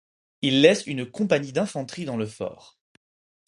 [0.41, 2.79] Il laisse une compagnie d'infanterie dans le fort.